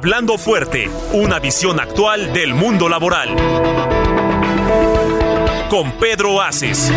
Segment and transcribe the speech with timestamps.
[0.00, 3.30] Hablando fuerte, una visión actual del mundo laboral.
[5.68, 6.92] Con Pedro Aces.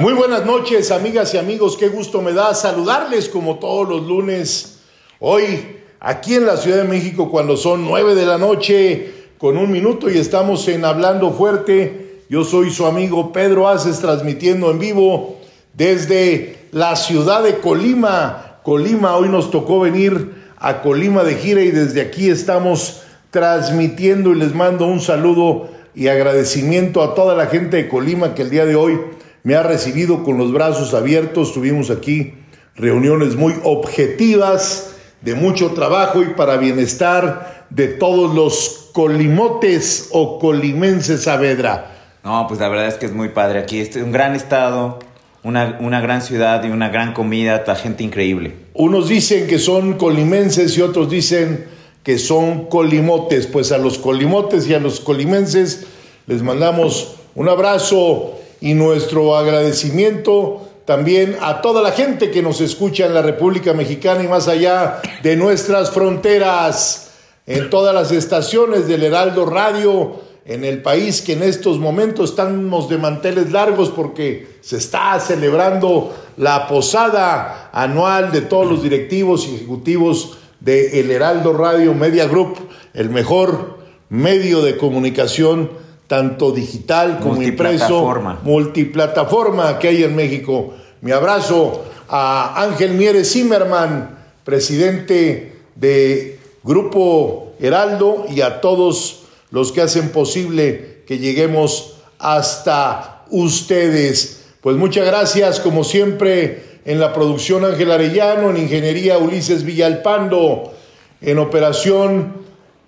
[0.00, 1.78] Muy buenas noches, amigas y amigos.
[1.78, 4.80] Qué gusto me da saludarles como todos los lunes.
[5.18, 9.72] Hoy, aquí en la Ciudad de México, cuando son nueve de la noche, con un
[9.72, 12.20] minuto y estamos en Hablando Fuerte.
[12.28, 15.36] Yo soy su amigo Pedro Aces, transmitiendo en vivo
[15.76, 18.60] desde la ciudad de Colima.
[18.62, 24.36] Colima, hoy nos tocó venir a Colima de gira y desde aquí estamos transmitiendo y
[24.36, 28.64] les mando un saludo y agradecimiento a toda la gente de Colima que el día
[28.64, 28.98] de hoy
[29.42, 31.52] me ha recibido con los brazos abiertos.
[31.52, 32.34] Tuvimos aquí
[32.74, 41.24] reuniones muy objetivas, de mucho trabajo y para bienestar de todos los colimotes o colimenses
[41.24, 41.92] Saavedra.
[42.24, 43.80] No, pues la verdad es que es muy padre aquí.
[43.80, 44.98] Este es un gran estado,
[45.46, 48.54] una, una gran ciudad y una gran comida, gente increíble.
[48.74, 51.66] Unos dicen que son colimenses y otros dicen
[52.02, 53.46] que son colimotes.
[53.46, 55.86] Pues a los colimotes y a los colimenses
[56.26, 63.06] les mandamos un abrazo y nuestro agradecimiento también a toda la gente que nos escucha
[63.06, 67.10] en la República Mexicana y más allá de nuestras fronteras,
[67.46, 72.88] en todas las estaciones del Heraldo Radio, en el país que en estos momentos estamos
[72.88, 79.56] de manteles largos porque se está celebrando la posada anual de todos los directivos y
[79.56, 82.58] ejecutivos de El Heraldo Radio Media Group,
[82.94, 83.78] el mejor
[84.08, 85.68] medio de comunicación
[86.06, 88.40] tanto digital como impreso, Multiplataforma.
[88.44, 90.74] multiplataforma que hay en México.
[91.00, 99.25] Mi abrazo a Ángel Mieres Zimmerman, presidente de Grupo Heraldo, y a todos
[99.56, 104.42] los que hacen posible que lleguemos hasta ustedes.
[104.60, 110.74] Pues muchas gracias, como siempre, en la producción Ángel Arellano, en Ingeniería Ulises Villalpando,
[111.22, 112.34] en operación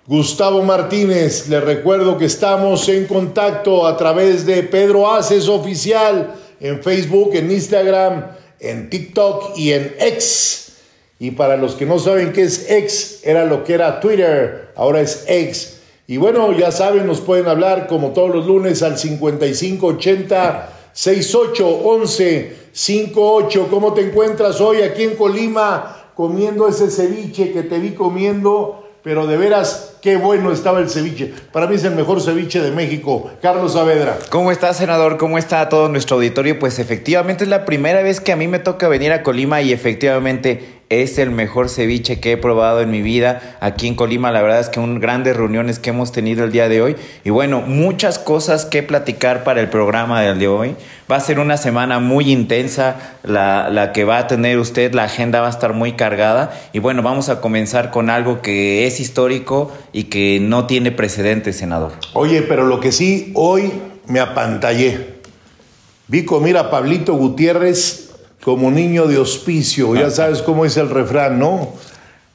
[0.05, 6.83] Gustavo Martínez, les recuerdo que estamos en contacto a través de Pedro Aces Oficial en
[6.83, 8.27] Facebook, en Instagram,
[8.59, 10.73] en TikTok y en X.
[11.17, 15.01] Y para los que no saben qué es X, era lo que era Twitter, ahora
[15.01, 15.78] es X.
[16.09, 23.67] Y bueno, ya saben, nos pueden hablar como todos los lunes al 5580 6811 58.
[23.69, 28.89] ¿Cómo te encuentras hoy aquí en Colima comiendo ese ceviche que te vi comiendo?
[29.03, 31.31] Pero de veras, qué bueno estaba el ceviche.
[31.51, 33.29] Para mí es el mejor ceviche de México.
[33.39, 34.17] Carlos Saavedra.
[34.31, 35.17] ¿Cómo está, senador?
[35.17, 36.57] ¿Cómo está todo nuestro auditorio?
[36.57, 39.71] Pues efectivamente es la primera vez que a mí me toca venir a Colima y
[39.73, 44.31] efectivamente es el mejor ceviche que he probado en mi vida aquí en Colima.
[44.31, 46.95] La verdad es que un grandes reuniones que hemos tenido el día de hoy.
[47.23, 50.75] Y bueno, muchas cosas que platicar para el programa del de hoy.
[51.09, 54.93] Va a ser una semana muy intensa la, la que va a tener usted.
[54.93, 56.51] La agenda va a estar muy cargada.
[56.73, 61.55] Y bueno, vamos a comenzar con algo que es histórico y que no tiene precedentes,
[61.57, 61.91] senador.
[62.13, 63.71] Oye, pero lo que sí, hoy
[64.07, 65.19] me apantallé.
[66.07, 68.08] Vi comer a Pablito Gutiérrez
[68.43, 69.95] como niño de hospicio.
[69.95, 71.73] Ya sabes cómo es el refrán, ¿no?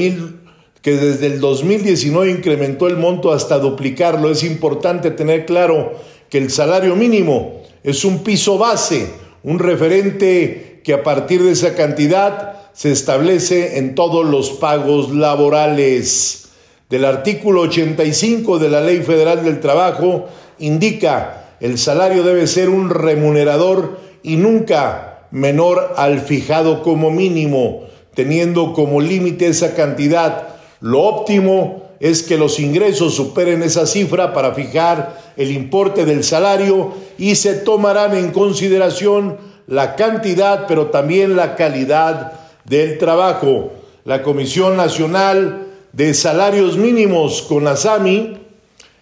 [0.82, 5.92] que desde el 2019 incrementó el monto hasta duplicarlo, es importante tener claro
[6.28, 9.08] que el salario mínimo es un piso base,
[9.44, 16.48] un referente que a partir de esa cantidad se establece en todos los pagos laborales.
[16.90, 20.26] Del artículo 85 de la Ley Federal del Trabajo
[20.58, 27.84] indica el salario debe ser un remunerador y nunca menor al fijado como mínimo,
[28.14, 30.48] teniendo como límite esa cantidad.
[30.80, 36.92] Lo óptimo es que los ingresos superen esa cifra para fijar el importe del salario
[37.18, 42.32] y se tomarán en consideración la cantidad, pero también la calidad
[42.64, 43.72] del trabajo.
[44.04, 48.38] La Comisión Nacional de Salarios Mínimos, con ASAMI,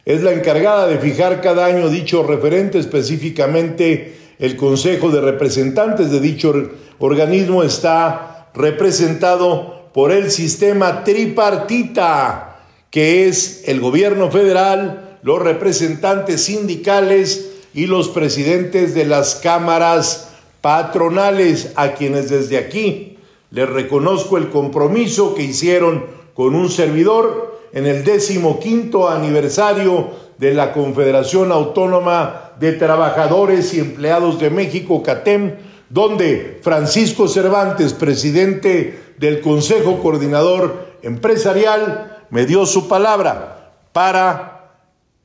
[0.05, 6.20] es la encargada de fijar cada año dicho referente, específicamente el Consejo de Representantes de
[6.20, 6.52] dicho
[6.98, 12.60] organismo está representado por el sistema tripartita,
[12.90, 21.72] que es el gobierno federal, los representantes sindicales y los presidentes de las cámaras patronales,
[21.76, 23.19] a quienes desde aquí
[23.50, 26.04] les reconozco el compromiso que hicieron
[26.34, 33.80] con un servidor en el décimo quinto aniversario de la Confederación Autónoma de Trabajadores y
[33.80, 35.56] Empleados de México, CATEM,
[35.88, 44.80] donde Francisco Cervantes, presidente del Consejo Coordinador Empresarial, me dio su palabra para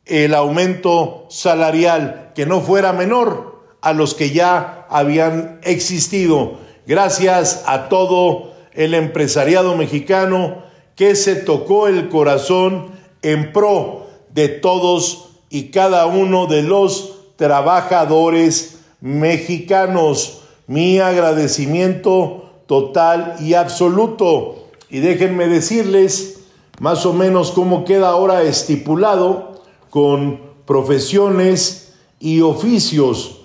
[0.06, 6.58] el aumento salarial que no fuera menor a los que ya habían existido.
[6.86, 10.64] Gracias a todo el empresariado mexicano
[10.96, 12.92] que se tocó el corazón
[13.22, 20.42] en pro de todos y cada uno de los trabajadores mexicanos.
[20.68, 24.68] Mi agradecimiento total y absoluto.
[24.90, 26.42] Y déjenme decirles
[26.80, 33.38] más o menos cómo queda ahora estipulado con profesiones y oficios.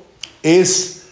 [0.43, 1.07] es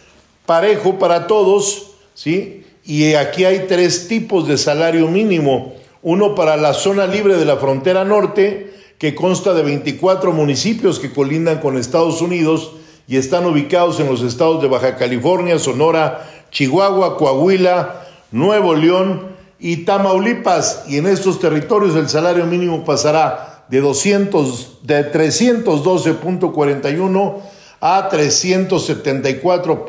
[0.45, 2.63] parejo para todos, ¿sí?
[2.83, 5.73] Y aquí hay tres tipos de salario mínimo.
[6.03, 11.11] Uno para la zona libre de la frontera norte, que consta de 24 municipios que
[11.11, 12.73] colindan con Estados Unidos
[13.07, 19.85] y están ubicados en los estados de Baja California, Sonora, Chihuahua, Coahuila, Nuevo León y
[19.85, 20.85] Tamaulipas.
[20.87, 27.35] Y en estos territorios el salario mínimo pasará de, 200, de 312.41
[27.81, 29.85] a 374.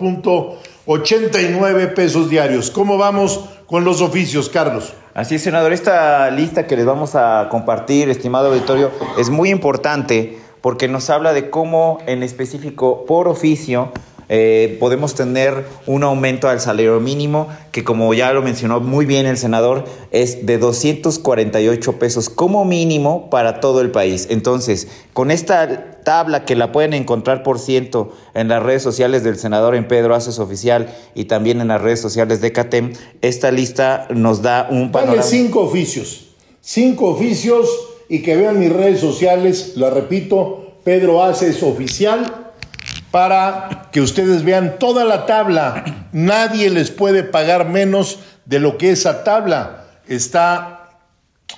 [0.88, 2.70] 89 pesos diarios.
[2.70, 4.94] ¿Cómo vamos con los oficios, Carlos?
[5.14, 5.72] Así es, senador.
[5.72, 11.32] Esta lista que les vamos a compartir, estimado auditorio, es muy importante porque nos habla
[11.32, 13.92] de cómo en específico por oficio
[14.28, 19.26] eh, podemos tener un aumento al salario mínimo que como ya lo mencionó muy bien
[19.26, 24.26] el senador es de 248 pesos como mínimo para todo el país.
[24.28, 29.38] Entonces, con esta tabla que la pueden encontrar por ciento en las redes sociales del
[29.38, 32.92] senador en Pedro Aces Oficial y también en las redes sociales de CATEM,
[33.22, 35.22] esta lista nos da un panorama.
[35.22, 37.68] cinco oficios, cinco oficios
[38.08, 42.52] y que vean mis redes sociales, la repito, Pedro Aces Oficial
[43.10, 46.08] para que ustedes vean toda la tabla.
[46.12, 50.90] Nadie les puede pagar menos de lo que esa tabla está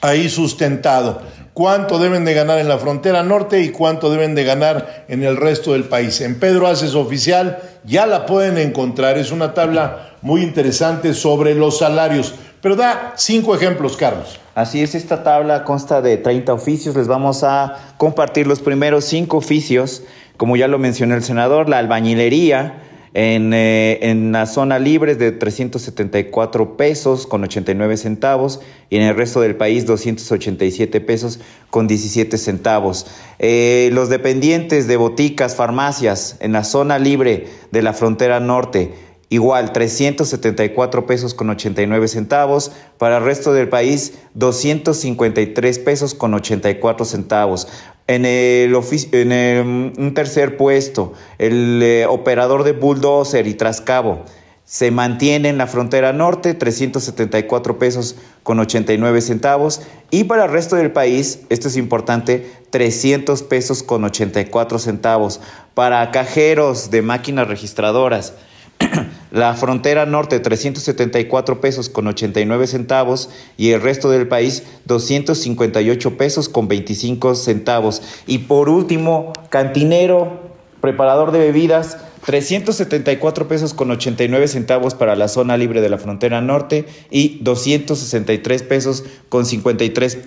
[0.01, 1.21] ahí sustentado.
[1.53, 5.37] Cuánto deben de ganar en la frontera norte y cuánto deben de ganar en el
[5.37, 6.21] resto del país.
[6.21, 9.19] En Pedro Haces Oficial ya la pueden encontrar.
[9.19, 12.35] Es una tabla muy interesante sobre los salarios.
[12.61, 14.41] Pero da cinco ejemplos, Carlos.
[14.55, 16.97] Así es, esta tabla consta de 30 oficios.
[16.97, 20.03] Les vamos a compartir los primeros cinco oficios.
[20.37, 22.83] Como ya lo mencionó el senador, la albañilería,
[23.15, 28.61] en, eh, en, la zona libre es de 374 pesos con 89 centavos
[28.91, 33.07] y en el resto del país 287 pesos con 17 centavos.
[33.39, 38.93] Eh, los dependientes de boticas, farmacias en la zona libre de la frontera norte,
[39.29, 42.73] igual 374 pesos con 89 centavos.
[42.99, 47.69] Para el resto del país 253 pesos con 84 centavos.
[48.07, 48.75] En el,
[49.13, 54.25] en el un tercer puesto, el eh, operador de bulldozer y trascabo
[54.69, 59.81] se mantiene en la frontera norte, 374 pesos con 89 centavos.
[60.11, 65.41] Y para el resto del país, esto es importante, 300 pesos con 84 centavos.
[65.73, 68.35] Para cajeros de máquinas registradoras,
[69.31, 76.49] la frontera norte 374 pesos con 89 centavos y el resto del país 258 pesos
[76.49, 78.03] con 25 centavos.
[78.27, 80.41] Y por último, cantinero,
[80.81, 86.41] preparador de bebidas, 374 pesos con 89 centavos para la zona libre de la frontera
[86.41, 90.19] norte y 263 pesos con 53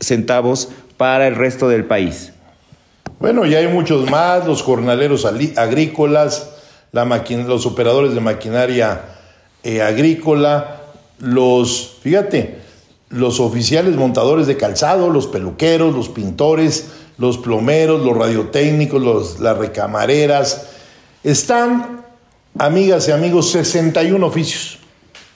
[0.00, 2.32] centavos para el resto del país.
[3.20, 6.50] Bueno, y hay muchos más, los jornaleros agrícolas,
[6.92, 9.02] la los operadores de maquinaria
[9.62, 10.80] eh, agrícola,
[11.18, 12.58] los, fíjate,
[13.10, 19.58] los oficiales montadores de calzado, los peluqueros, los pintores, los plomeros, los radiotécnicos, los, las
[19.58, 20.68] recamareras.
[21.22, 22.04] Están,
[22.58, 24.78] amigas y amigos, 61 oficios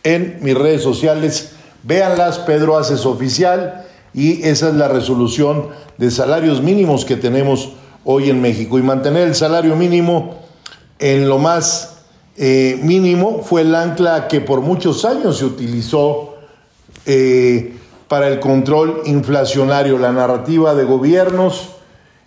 [0.02, 1.52] en mis redes sociales.
[1.82, 3.84] Véanlas, Pedro Haces Oficial,
[4.14, 5.68] y esa es la resolución
[5.98, 7.72] de salarios mínimos que tenemos
[8.04, 8.78] hoy en México.
[8.78, 10.43] Y mantener el salario mínimo
[11.04, 12.02] en lo más
[12.38, 16.36] eh, mínimo fue el ancla que por muchos años se utilizó
[17.04, 17.76] eh,
[18.08, 19.98] para el control inflacionario.
[19.98, 21.76] La narrativa de gobiernos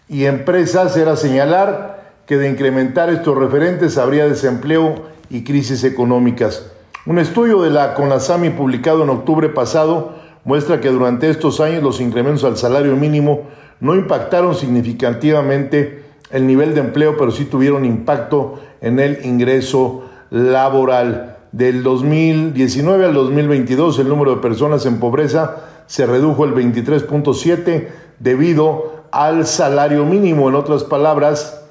[0.07, 6.67] y empresas era señalar que de incrementar estos referentes habría desempleo y crisis económicas.
[7.07, 11.99] Un estudio de la CONASAMI publicado en octubre pasado muestra que durante estos años los
[11.99, 13.47] incrementos al salario mínimo
[13.79, 21.37] no impactaron significativamente el nivel de empleo, pero sí tuvieron impacto en el ingreso laboral.
[21.51, 27.87] Del 2019 al 2022 el número de personas en pobreza se redujo el 23.7
[28.19, 30.49] debido al salario mínimo.
[30.49, 31.63] En otras palabras,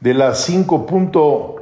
[0.00, 1.60] de las 5.1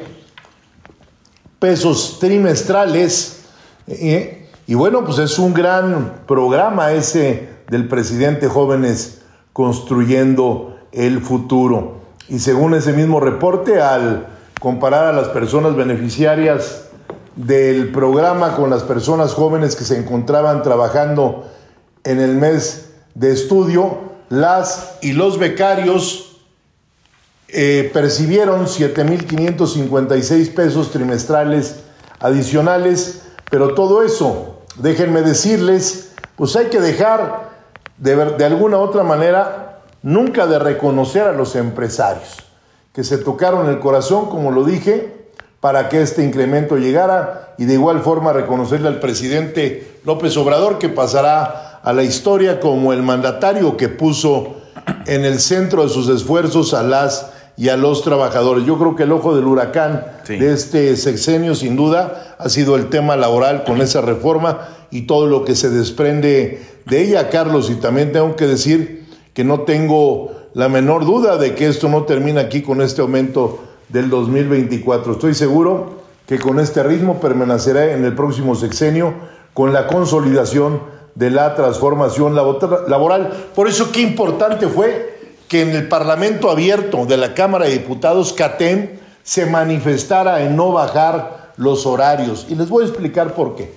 [1.60, 3.44] pesos trimestrales.
[3.88, 4.43] Eh,
[4.74, 9.22] y bueno, pues es un gran programa ese del presidente Jóvenes
[9.54, 11.98] Construyendo el Futuro.
[12.28, 14.26] Y según ese mismo reporte, al
[14.60, 16.86] comparar a las personas beneficiarias
[17.36, 21.46] del programa con las personas jóvenes que se encontraban trabajando
[22.04, 24.00] en el mes de estudio,
[24.30, 26.40] las y los becarios
[27.48, 31.82] eh, percibieron 7.556 pesos trimestrales
[32.20, 37.50] adicionales, pero todo eso déjenme decirles, pues hay que dejar
[37.98, 42.38] de, de alguna otra manera nunca de reconocer a los empresarios
[42.94, 45.24] que se tocaron el corazón, como lo dije,
[45.60, 50.90] para que este incremento llegara y de igual forma reconocerle al presidente López Obrador que
[50.90, 54.56] pasará a la historia como el mandatario que puso
[55.06, 58.66] en el centro de sus esfuerzos a las y a los trabajadores.
[58.66, 62.90] Yo creo que el ojo del huracán de este sexenio, sin duda, ha sido el
[62.90, 67.70] tema laboral con esa reforma y todo lo que se desprende de ella, Carlos.
[67.70, 72.04] Y también tengo que decir que no tengo la menor duda de que esto no
[72.04, 75.14] termina aquí con este aumento del 2024.
[75.14, 79.14] Estoy seguro que con este ritmo permanecerá en el próximo sexenio
[79.54, 80.82] con la consolidación
[81.16, 83.32] de la transformación laboral.
[83.54, 85.13] Por eso qué importante fue
[85.48, 90.72] que en el Parlamento abierto de la Cámara de Diputados, CATEM, se manifestara en no
[90.72, 92.48] bajar los horarios.
[92.50, 93.74] Y les voy a explicar por qué.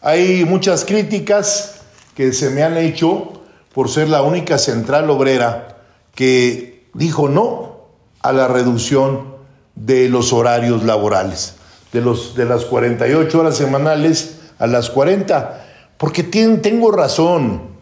[0.00, 1.82] Hay muchas críticas
[2.14, 3.32] que se me han hecho
[3.72, 5.78] por ser la única central obrera
[6.14, 7.80] que dijo no
[8.22, 9.34] a la reducción
[9.74, 11.56] de los horarios laborales,
[11.92, 15.64] de, los, de las 48 horas semanales a las 40,
[15.98, 17.73] porque tengo razón.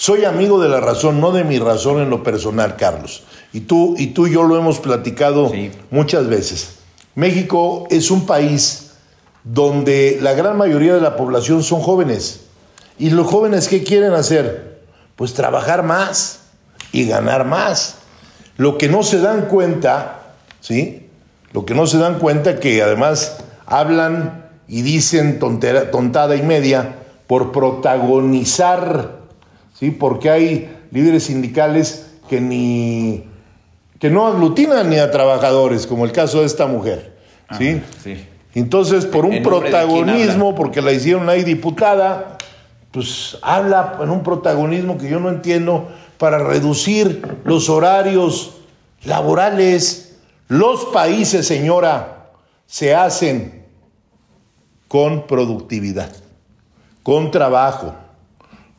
[0.00, 3.22] Soy amigo de la razón, no de mi razón en lo personal, Carlos.
[3.52, 5.52] Y tú y, tú y yo lo hemos platicado
[5.90, 6.76] muchas veces.
[7.14, 8.92] México es un país
[9.44, 12.46] donde la gran mayoría de la población son jóvenes.
[12.98, 14.80] ¿Y los jóvenes qué quieren hacer?
[15.16, 16.44] Pues trabajar más
[16.92, 17.96] y ganar más.
[18.56, 21.10] Lo que no se dan cuenta, ¿sí?
[21.52, 26.96] Lo que no se dan cuenta que además hablan y dicen tontera, tontada y media
[27.26, 29.19] por protagonizar,
[29.80, 29.90] ¿sí?
[29.90, 33.24] Porque hay líderes sindicales que ni
[33.98, 37.18] que no aglutinan ni a trabajadores, como el caso de esta mujer,
[37.58, 37.82] ¿sí?
[38.02, 38.24] sí.
[38.54, 42.38] Entonces, por un protagonismo, porque la hicieron ahí diputada,
[42.92, 48.54] pues habla en un protagonismo que yo no entiendo para reducir los horarios
[49.04, 50.16] laborales.
[50.48, 52.30] Los países, señora,
[52.66, 53.66] se hacen
[54.88, 56.10] con productividad,
[57.02, 57.94] con trabajo,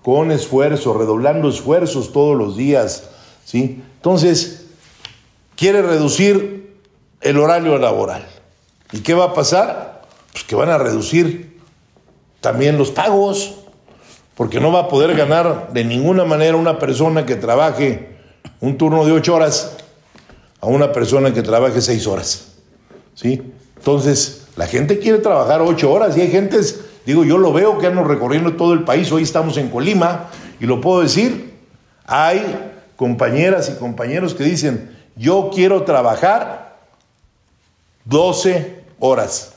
[0.03, 3.10] con esfuerzo, redoblando esfuerzos todos los días,
[3.46, 3.84] ¿sí?
[3.98, 4.65] Entonces,
[5.55, 6.75] quiere reducir
[7.22, 8.25] el horario laboral.
[8.91, 10.01] ¿Y qué va a pasar?
[10.31, 11.60] Pues que van a reducir
[12.39, 13.55] también los pagos,
[14.36, 18.17] porque no va a poder ganar de ninguna manera una persona que trabaje
[18.60, 19.77] un turno de ocho horas
[20.60, 22.53] a una persona que trabaje seis horas.
[23.13, 23.41] ¿Sí?
[23.77, 27.88] Entonces, la gente quiere trabajar ocho horas y hay gentes, digo, yo lo veo que
[27.88, 30.29] andan recorriendo todo el país, hoy estamos en Colima
[30.60, 31.53] y lo puedo decir,
[32.05, 36.77] hay compañeras y compañeros que dicen, yo quiero trabajar
[38.05, 39.55] 12 horas,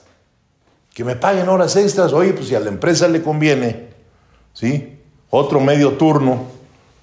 [0.95, 3.89] que me paguen horas extras, oye, pues si a la empresa le conviene,
[4.53, 4.99] ¿sí?
[5.31, 6.45] Otro medio turno,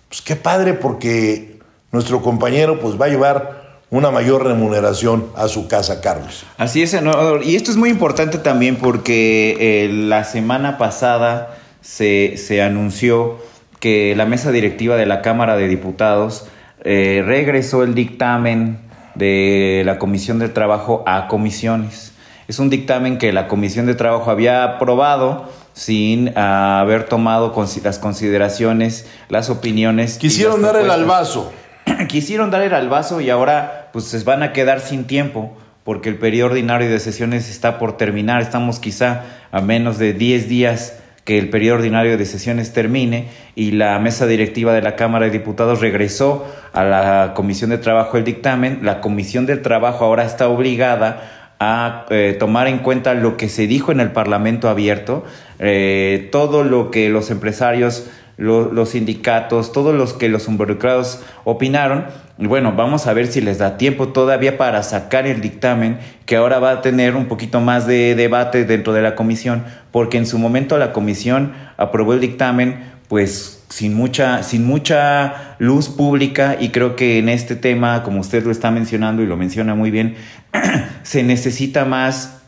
[0.08, 1.60] pues qué padre porque
[1.92, 3.61] nuestro compañero pues va a llevar
[3.92, 6.46] una mayor remuneración a su casa, Carlos.
[6.58, 7.44] Así es, senador.
[7.44, 13.38] Y esto es muy importante también porque eh, la semana pasada se, se, anunció
[13.80, 16.48] que la mesa directiva de la Cámara de Diputados
[16.86, 18.80] eh, regresó el dictamen
[19.16, 22.14] de la Comisión de Trabajo a comisiones.
[22.48, 29.06] Es un dictamen que la Comisión de Trabajo había aprobado sin haber tomado las consideraciones,
[29.28, 30.18] las opiniones.
[30.18, 31.52] Quisieron dar el albazo.
[32.08, 36.18] Quisieron dar el albazo y ahora pues se van a quedar sin tiempo porque el
[36.18, 38.42] periodo ordinario de sesiones está por terminar.
[38.42, 43.72] Estamos quizá a menos de 10 días que el periodo ordinario de sesiones termine y
[43.72, 48.24] la mesa directiva de la Cámara de Diputados regresó a la Comisión de Trabajo el
[48.24, 48.80] dictamen.
[48.84, 53.68] La Comisión del Trabajo ahora está obligada a eh, tomar en cuenta lo que se
[53.68, 55.24] dijo en el Parlamento abierto,
[55.60, 62.06] eh, todo lo que los empresarios, los sindicatos, todos los que los involucrados opinaron.
[62.48, 66.58] Bueno, vamos a ver si les da tiempo todavía para sacar el dictamen, que ahora
[66.58, 70.40] va a tener un poquito más de debate dentro de la comisión, porque en su
[70.40, 76.96] momento la comisión aprobó el dictamen, pues sin mucha, sin mucha luz pública y creo
[76.96, 80.16] que en este tema, como usted lo está mencionando y lo menciona muy bien,
[81.04, 82.42] se necesita más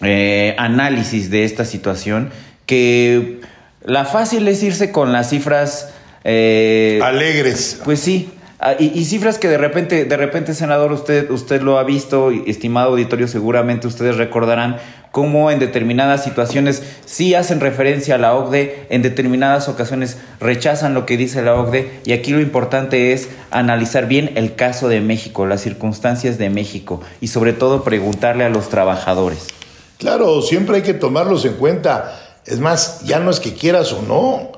[0.00, 2.30] eh, análisis de esta situación
[2.64, 3.40] que
[3.84, 5.92] la fácil es irse con las cifras
[6.24, 7.80] eh, alegres.
[7.84, 11.84] Pues sí, Ah, y, cifras que de repente, de repente, senador, usted, usted lo ha
[11.84, 14.78] visto, estimado auditorio, seguramente ustedes recordarán
[15.12, 21.04] cómo en determinadas situaciones sí hacen referencia a la OCDE, en determinadas ocasiones rechazan lo
[21.04, 25.44] que dice la OCDE, y aquí lo importante es analizar bien el caso de México,
[25.44, 29.48] las circunstancias de México, y sobre todo preguntarle a los trabajadores.
[29.98, 32.38] Claro, siempre hay que tomarlos en cuenta.
[32.46, 34.52] Es más, ya no es que quieras o no,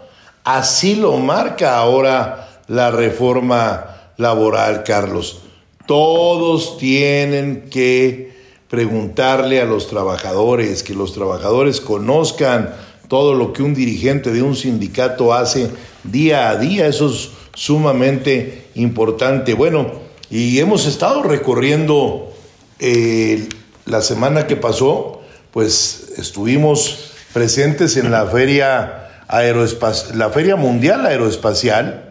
[0.44, 5.42] así lo marca ahora la reforma laboral, Carlos.
[5.87, 8.37] Todos tienen que
[8.68, 12.74] preguntarle a los trabajadores, que los trabajadores conozcan
[13.09, 15.70] todo lo que un dirigente de un sindicato hace
[16.04, 16.87] día a día.
[16.87, 19.54] Eso es sumamente importante.
[19.54, 19.90] Bueno,
[20.31, 22.33] y hemos estado recorriendo
[22.78, 23.48] eh,
[23.87, 32.07] la semana que pasó, pues estuvimos presentes en la feria aeroespacial, la feria mundial aeroespacial,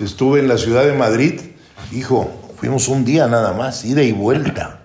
[0.00, 1.40] estuve en la ciudad de Madrid,
[1.92, 4.80] hijo, fuimos un día nada más, ida y vuelta.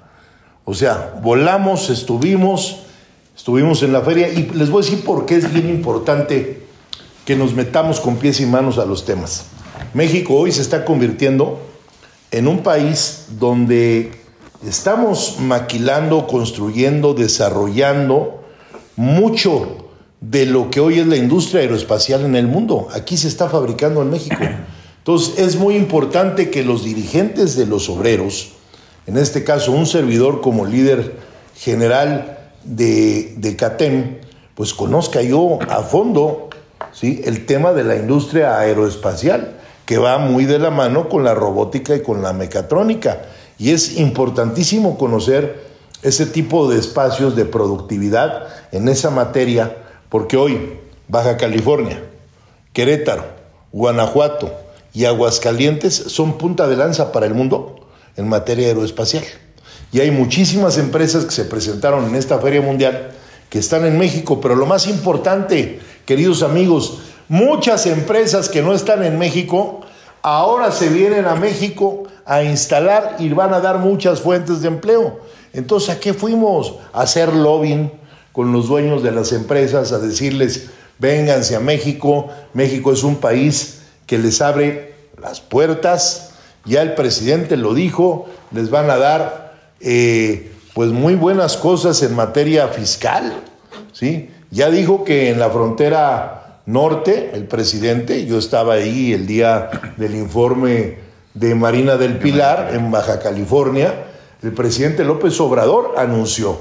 [0.65, 2.83] O sea, volamos, estuvimos,
[3.35, 6.63] estuvimos en la feria y les voy a decir por qué es bien importante
[7.25, 9.45] que nos metamos con pies y manos a los temas.
[9.93, 11.59] México hoy se está convirtiendo
[12.31, 14.11] en un país donde
[14.65, 18.43] estamos maquilando, construyendo, desarrollando
[18.95, 19.77] mucho
[20.21, 22.87] de lo que hoy es la industria aeroespacial en el mundo.
[22.93, 24.37] Aquí se está fabricando en México.
[25.03, 28.53] Entonces es muy importante que los dirigentes de los obreros,
[29.05, 31.17] en este caso un servidor como líder
[31.57, 34.19] general de, de CATEM,
[34.55, 36.47] pues conozca yo a fondo
[36.93, 37.21] ¿sí?
[37.25, 41.93] el tema de la industria aeroespacial, que va muy de la mano con la robótica
[41.97, 43.23] y con la mecatrónica.
[43.59, 45.65] Y es importantísimo conocer
[46.01, 49.75] ese tipo de espacios de productividad en esa materia,
[50.07, 52.01] porque hoy Baja California,
[52.71, 53.25] Querétaro,
[53.73, 54.62] Guanajuato
[54.93, 59.23] y Aguascalientes son punta de lanza para el mundo en materia aeroespacial.
[59.91, 63.11] Y hay muchísimas empresas que se presentaron en esta feria mundial
[63.49, 69.03] que están en México, pero lo más importante, queridos amigos, muchas empresas que no están
[69.03, 69.81] en México
[70.23, 75.19] ahora se vienen a México a instalar y van a dar muchas fuentes de empleo.
[75.51, 76.75] Entonces, ¿a qué fuimos?
[76.93, 77.91] A hacer lobbying
[78.31, 83.82] con los dueños de las empresas, a decirles, vénganse a México, México es un país
[84.05, 86.31] que les abre las puertas,
[86.65, 92.15] ya el presidente lo dijo, les van a dar eh, pues muy buenas cosas en
[92.15, 93.33] materia fiscal,
[93.91, 94.29] ¿sí?
[94.49, 100.15] Ya dijo que en la frontera norte, el presidente, yo estaba ahí el día del
[100.15, 100.97] informe
[101.33, 104.05] de Marina del Pilar, en Baja California,
[104.41, 106.57] el presidente López Obrador anunció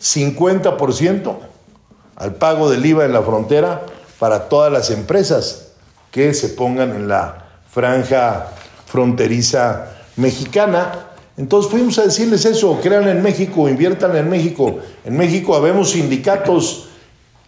[0.00, 1.36] 50%
[2.16, 3.82] al pago del IVA en la frontera
[4.18, 5.65] para todas las empresas
[6.16, 8.46] que se pongan en la franja
[8.86, 14.78] fronteriza mexicana entonces fuimos a decirles eso, crean en México, inviertan en México.
[15.04, 16.88] En México habemos sindicatos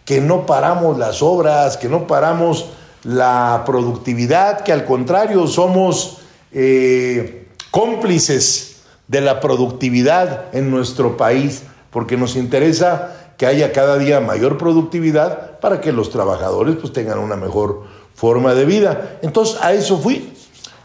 [0.05, 2.67] que no paramos las obras, que no paramos
[3.03, 6.19] la productividad, que al contrario somos
[6.51, 14.19] eh, cómplices de la productividad en nuestro país, porque nos interesa que haya cada día
[14.19, 17.85] mayor productividad para que los trabajadores pues tengan una mejor
[18.19, 19.19] forma de vida.
[19.21, 20.33] Entonces a eso fui.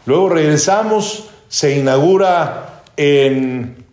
[0.05, 3.83] Luego regresamos, se inaugura en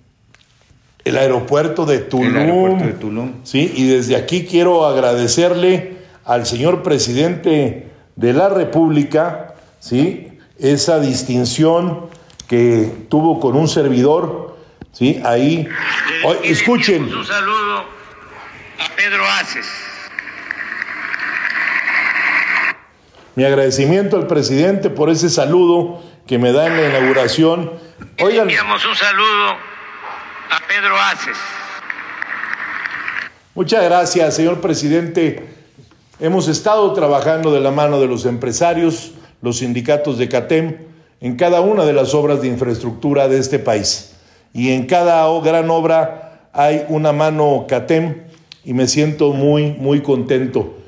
[1.04, 3.40] el aeropuerto de Tulum.
[3.42, 10.28] Sí, y desde aquí quiero agradecerle al señor presidente de la República, ¿sí?
[10.60, 12.06] Esa distinción
[12.46, 14.56] que tuvo con un servidor,
[14.92, 15.20] ¿sí?
[15.24, 15.66] Ahí.
[16.44, 17.12] escuchen.
[17.12, 17.78] Un saludo
[18.78, 19.91] a Pedro Aces.
[23.34, 27.70] Mi agradecimiento al presidente por ese saludo que me da en la inauguración
[28.20, 28.42] Oigan.
[28.42, 29.50] Enviamos un saludo
[30.50, 31.36] a Pedro Aces.
[33.54, 35.48] Muchas gracias, señor presidente.
[36.20, 40.78] Hemos estado trabajando de la mano de los empresarios, los sindicatos de CATEM,
[41.20, 44.14] en cada una de las obras de infraestructura de este país.
[44.52, 48.24] Y en cada gran obra hay una mano CATEM
[48.64, 50.81] y me siento muy, muy contento.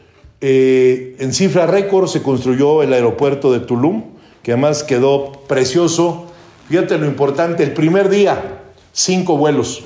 [0.46, 4.04] Eh, en cifra récord se construyó el aeropuerto de Tulum,
[4.42, 6.26] que además quedó precioso
[6.68, 9.82] Fíjate lo importante, el primer día, cinco vuelos.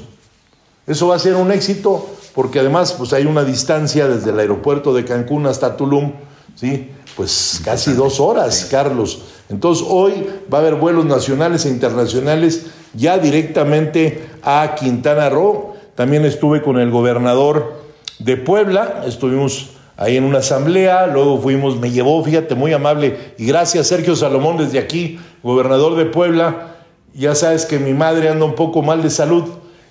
[0.86, 4.94] Eso va a ser un éxito porque además pues hay una distancia desde el aeropuerto
[4.94, 6.12] de Cancún hasta Tulum,
[6.54, 6.90] ¿sí?
[7.16, 9.22] Pues casi dos horas, Carlos.
[9.48, 15.74] Entonces hoy va a haber vuelos nacionales e internacionales ya directamente a Quintana Roo.
[15.96, 17.82] También estuve con el gobernador
[18.20, 23.46] de Puebla, estuvimos ahí en una asamblea, luego fuimos, me llevó, fíjate, muy amable, y
[23.46, 26.76] gracias Sergio Salomón desde aquí, gobernador de Puebla,
[27.14, 29.44] ya sabes que mi madre anda un poco mal de salud,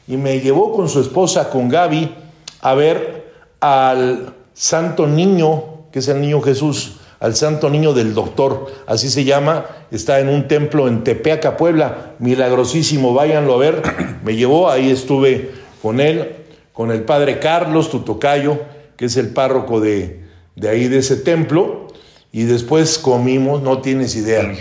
[0.08, 2.16] y me llevó con su esposa, con Gaby,
[2.62, 3.28] a ver
[3.60, 9.26] al Santo Niño, que es el Niño Jesús, al Santo Niño del Doctor, así se
[9.26, 13.82] llama, está en un templo en Tepeaca, Puebla, milagrosísimo, váyanlo a ver,
[14.24, 16.34] me llevó, ahí estuve con él,
[16.72, 18.58] con el padre Carlos Tutocayo,
[18.98, 20.24] que es el párroco de,
[20.68, 21.88] ahí de ese templo,
[22.32, 24.52] y después comimos, no tienes idea.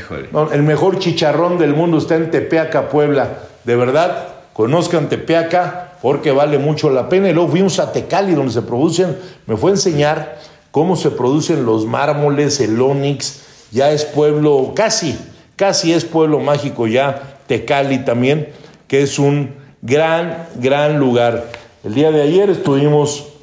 [0.52, 3.38] el mejor chicharrón del mundo está en Tepeaca, Puebla.
[3.64, 7.28] De verdad, conozcan Tepeaca porque vale mucho la pena.
[7.28, 10.38] Y luego fuimos a Tecali, donde se producen, me fue a enseñar
[10.70, 13.42] cómo se producen los mármoles, el onix.
[13.72, 15.18] Ya es pueblo, casi,
[15.56, 18.50] casi es pueblo mágico ya, Tecali también,
[18.86, 21.50] que es un gran, gran lugar.
[21.82, 23.35] El día de ayer estuvimos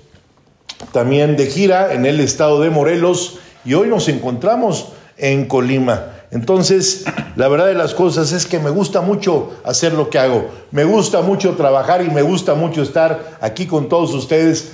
[0.91, 6.07] también de gira en el estado de Morelos y hoy nos encontramos en Colima.
[6.31, 10.49] Entonces, la verdad de las cosas es que me gusta mucho hacer lo que hago,
[10.71, 14.73] me gusta mucho trabajar y me gusta mucho estar aquí con todos ustedes.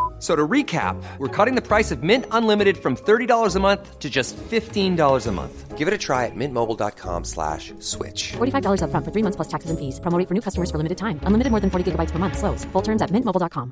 [0.21, 4.07] So to recap, we're cutting the price of Mint Unlimited from $30 a month to
[4.07, 5.77] just $15 a month.
[5.79, 8.33] Give it a try at mintmobile.com slash switch.
[8.33, 9.99] $45 up front for three months plus taxes and fees.
[9.99, 11.19] Promoting for new customers for limited time.
[11.23, 12.37] Unlimited more than 40 gigabytes per month.
[12.37, 12.65] Slows.
[12.65, 13.71] Full terms at mintmobile.com.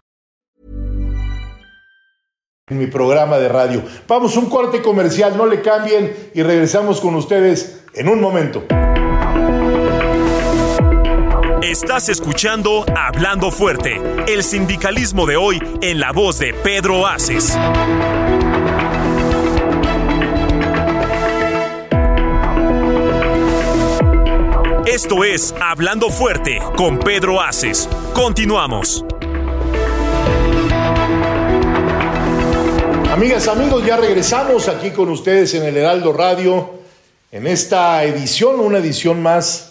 [2.72, 3.84] En mi programa de radio.
[4.08, 8.64] Vamos un corte comercial, no le cambien y regresamos con ustedes en un momento.
[11.70, 17.56] Estás escuchando Hablando Fuerte, el sindicalismo de hoy en la voz de Pedro Aces.
[24.88, 27.88] Esto es Hablando Fuerte con Pedro Aces.
[28.16, 29.06] Continuamos.
[33.12, 36.80] Amigas, amigos, ya regresamos aquí con ustedes en el Heraldo Radio,
[37.32, 39.69] en esta edición, una edición más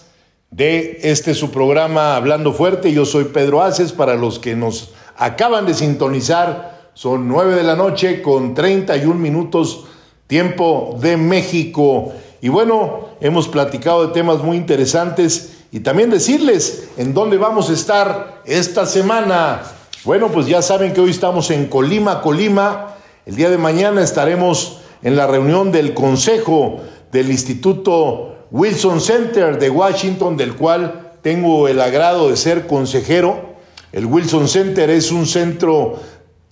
[0.51, 2.93] de este su programa Hablando Fuerte.
[2.93, 7.77] Yo soy Pedro Aces, para los que nos acaban de sintonizar, son nueve de la
[7.77, 9.85] noche con 31 minutos
[10.27, 12.13] tiempo de México.
[12.41, 17.75] Y bueno, hemos platicado de temas muy interesantes y también decirles en dónde vamos a
[17.75, 19.63] estar esta semana.
[20.05, 22.95] Bueno, pues ya saben que hoy estamos en Colima, Colima.
[23.27, 26.81] El día de mañana estaremos en la reunión del Consejo
[27.13, 33.57] del Instituto Wilson Center de Washington, del cual tengo el agrado de ser consejero.
[33.93, 35.97] El Wilson Center es un centro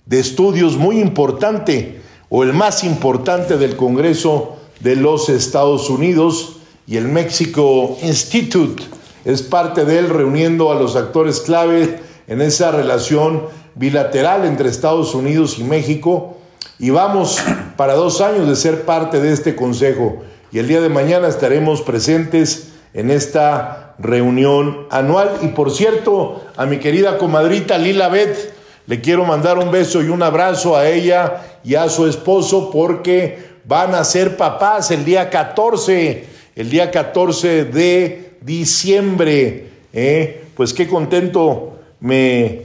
[0.05, 6.97] de estudios muy importante o el más importante del Congreso de los Estados Unidos y
[6.97, 8.83] el Mexico Institute.
[9.25, 15.15] Es parte de él reuniendo a los actores clave en esa relación bilateral entre Estados
[15.15, 16.37] Unidos y México.
[16.77, 17.39] Y vamos
[17.75, 21.81] para dos años de ser parte de este consejo y el día de mañana estaremos
[21.81, 28.53] presentes en esta reunión anual y por cierto a mi querida comadrita Lila Beth
[28.85, 33.45] le quiero mandar un beso y un abrazo a ella y a su esposo porque
[33.65, 39.67] van a ser papás el día 14, el día 14 de diciembre.
[39.91, 40.45] ¿eh?
[40.55, 42.61] Pues qué contento me,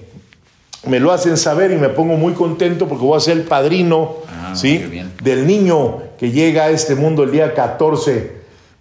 [0.87, 4.23] me lo hacen saber y me pongo muy contento porque voy a ser el padrino
[4.53, 4.85] Ah, ¿sí?
[5.23, 8.31] del niño que llega a este mundo el día 14.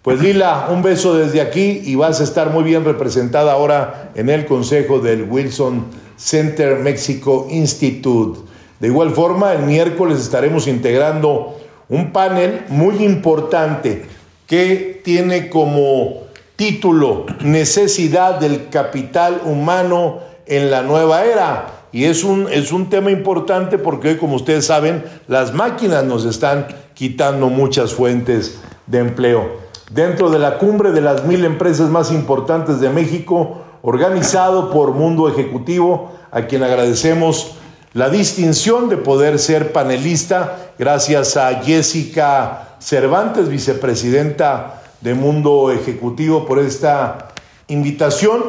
[0.00, 4.30] Pues Lila, un beso desde aquí y vas a estar muy bien representada ahora en
[4.30, 8.38] el consejo del Wilson Center Mexico Institute.
[8.78, 14.04] De igual forma, el miércoles estaremos integrando un panel muy importante
[14.46, 16.22] que tiene como
[16.54, 21.86] título Necesidad del capital humano en la nueva era.
[21.90, 26.24] Y es un, es un tema importante porque hoy, como ustedes saben, las máquinas nos
[26.24, 29.62] están quitando muchas fuentes de empleo.
[29.90, 35.28] Dentro de la cumbre de las mil empresas más importantes de México, organizado por Mundo
[35.28, 37.56] Ejecutivo, a quien agradecemos
[37.92, 46.58] la distinción de poder ser panelista, gracias a Jessica Cervantes, vicepresidenta de Mundo Ejecutivo, por
[46.58, 47.28] esta
[47.68, 48.42] invitación.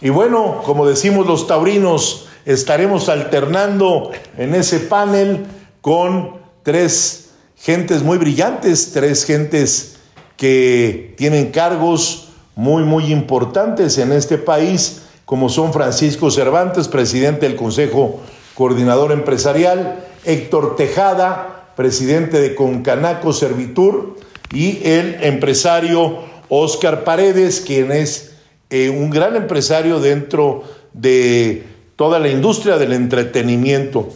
[0.00, 5.46] Y bueno, como decimos los taurinos, estaremos alternando en ese panel
[5.82, 7.25] con tres
[7.56, 9.96] gentes muy brillantes, tres gentes
[10.36, 17.56] que tienen cargos muy, muy importantes en este país, como son Francisco Cervantes, presidente del
[17.56, 18.20] Consejo
[18.54, 24.16] Coordinador Empresarial, Héctor Tejada, presidente de Concanaco Servitur,
[24.52, 28.34] y el empresario Oscar Paredes, quien es
[28.70, 31.64] eh, un gran empresario dentro de
[31.96, 34.08] toda la industria del entretenimiento,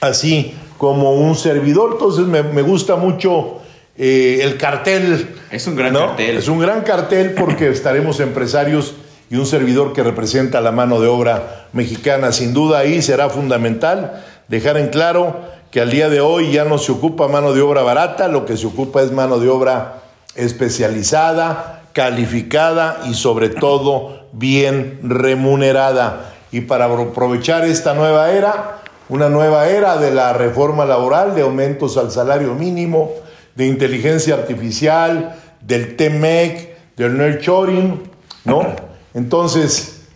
[0.00, 1.90] así como un servidor.
[1.92, 3.60] Entonces me, me gusta mucho
[3.96, 5.36] eh, el cartel.
[5.52, 6.08] Es un gran ¿no?
[6.08, 6.36] cartel.
[6.36, 8.96] Es un gran cartel porque estaremos empresarios
[9.30, 12.32] y un servidor que representa la mano de obra mexicana.
[12.32, 16.78] Sin duda ahí será fundamental dejar en claro que al día de hoy ya no
[16.78, 20.02] se ocupa mano de obra barata, lo que se ocupa es mano de obra
[20.34, 26.32] especializada, calificada y sobre todo bien remunerada.
[26.50, 28.81] Y para aprovechar esta nueva era,
[29.12, 33.10] una nueva era de la reforma laboral, de aumentos al salario mínimo,
[33.54, 38.04] de inteligencia artificial, del TEMEC, del nurturing,
[38.46, 38.74] ¿no?
[39.12, 40.06] Entonces,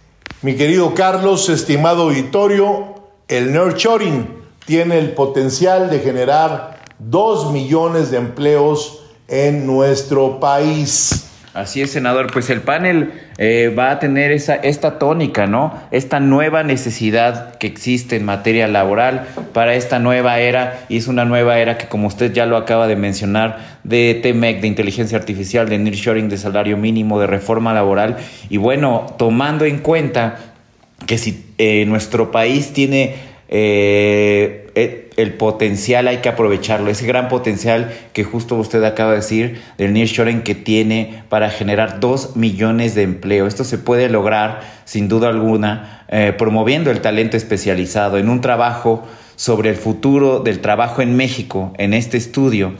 [0.40, 2.94] mi querido Carlos, estimado auditorio,
[3.28, 11.26] el nurturing tiene el potencial de generar dos millones de empleos en nuestro país.
[11.56, 12.30] Así es, senador.
[12.30, 15.72] Pues el panel eh, va a tener esa, esta tónica, ¿no?
[15.90, 20.84] Esta nueva necesidad que existe en materia laboral para esta nueva era.
[20.90, 24.60] Y es una nueva era que, como usted ya lo acaba de mencionar, de TMEC,
[24.60, 28.18] de inteligencia artificial, de nearshoring, de salario mínimo, de reforma laboral.
[28.50, 30.36] Y bueno, tomando en cuenta
[31.06, 33.14] que si eh, nuestro país tiene
[33.48, 39.16] eh, eh, el potencial hay que aprovecharlo, ese gran potencial que justo usted acaba de
[39.16, 43.46] decir del nearshoring que tiene para generar dos millones de empleo.
[43.46, 49.06] Esto se puede lograr sin duda alguna eh, promoviendo el talento especializado en un trabajo
[49.36, 52.74] sobre el futuro del trabajo en México, en este estudio.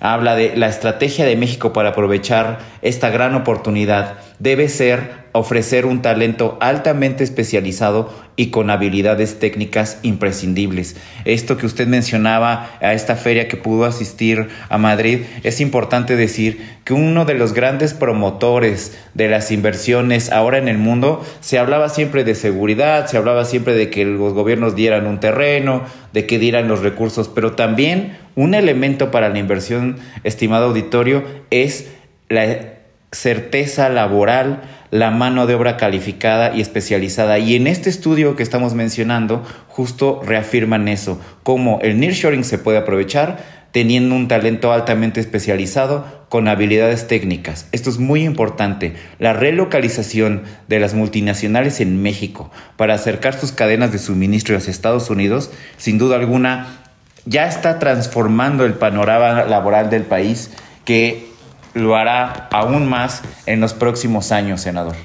[0.00, 6.02] Habla de la estrategia de México para aprovechar esta gran oportunidad debe ser ofrecer un
[6.02, 10.96] talento altamente especializado y con habilidades técnicas imprescindibles.
[11.24, 16.58] Esto que usted mencionaba a esta feria que pudo asistir a Madrid, es importante decir
[16.84, 21.90] que uno de los grandes promotores de las inversiones ahora en el mundo, se hablaba
[21.90, 26.38] siempre de seguridad, se hablaba siempre de que los gobiernos dieran un terreno, de que
[26.38, 31.90] dieran los recursos, pero también un elemento para la inversión, estimado auditorio, es
[32.28, 32.79] la
[33.12, 37.38] certeza laboral, la mano de obra calificada y especializada.
[37.38, 42.78] Y en este estudio que estamos mencionando, justo reafirman eso, cómo el nearshoring se puede
[42.78, 47.68] aprovechar teniendo un talento altamente especializado con habilidades técnicas.
[47.72, 48.94] Esto es muy importante.
[49.18, 55.10] La relocalización de las multinacionales en México para acercar sus cadenas de suministro hacia Estados
[55.10, 56.80] Unidos, sin duda alguna,
[57.26, 60.50] ya está transformando el panorama laboral del país
[60.84, 61.29] que
[61.74, 64.96] lo hará aún más en los próximos años, senador.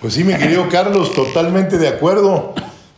[0.00, 2.54] Pues sí, mi querido Carlos, totalmente de acuerdo,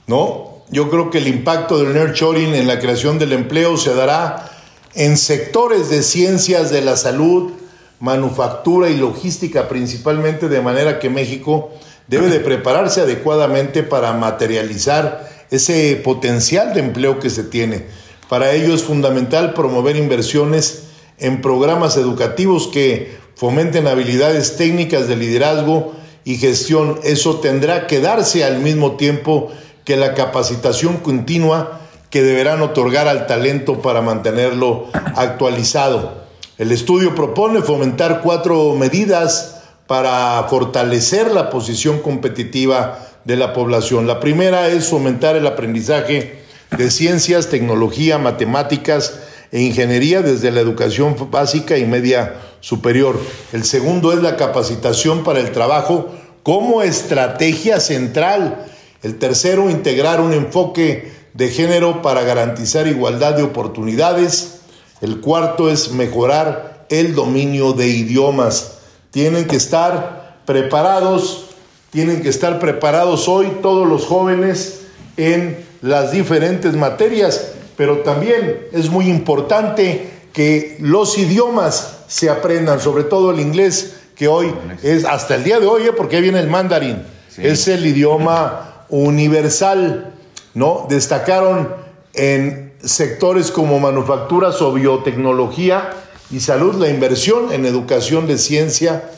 [0.07, 0.63] ¿no?
[0.71, 4.51] Yo creo que el impacto del nurturing en la creación del empleo se dará
[4.95, 7.53] en sectores de ciencias de la salud,
[8.01, 11.71] manufactura y logística principalmente, de manera que México
[12.07, 17.87] debe de prepararse adecuadamente para materializar ese potencial de empleo que se tiene.
[18.29, 20.88] Para ello es fundamental promover inversiones
[21.19, 26.99] en programas educativos que fomenten habilidades técnicas de liderazgo y gestión.
[27.05, 29.51] Eso tendrá que darse al mismo tiempo
[29.85, 36.27] que la capacitación continua que deberán otorgar al talento para mantenerlo actualizado.
[36.57, 44.07] El estudio propone fomentar cuatro medidas para fortalecer la posición competitiva de la población.
[44.07, 46.43] La primera es fomentar el aprendizaje
[46.77, 53.19] de ciencias, tecnología, matemáticas, e ingeniería desde la educación básica y media superior.
[53.53, 56.09] El segundo es la capacitación para el trabajo
[56.43, 58.67] como estrategia central.
[59.03, 64.61] El tercero, integrar un enfoque de género para garantizar igualdad de oportunidades.
[65.01, 68.79] El cuarto es mejorar el dominio de idiomas.
[69.11, 71.47] Tienen que estar preparados,
[71.91, 74.81] tienen que estar preparados hoy todos los jóvenes
[75.17, 83.05] en las diferentes materias pero también es muy importante que los idiomas se aprendan, sobre
[83.05, 85.93] todo el inglés, que hoy es hasta el día de hoy, ¿eh?
[85.97, 87.05] porque viene el mandarín,
[87.37, 90.13] es el idioma universal,
[90.55, 90.87] ¿no?
[90.89, 91.69] Destacaron
[92.15, 95.91] en sectores como manufacturas o biotecnología
[96.33, 99.09] y salud la inversión en educación de ciencia,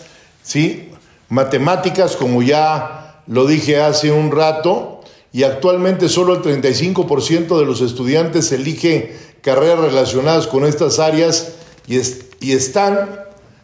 [0.42, 0.90] ¿sí?
[1.30, 4.99] Matemáticas, como ya lo dije hace un rato,
[5.32, 11.52] y actualmente solo el 35% de los estudiantes elige carreras relacionadas con estas áreas
[11.86, 11.98] y,
[12.40, 13.20] y están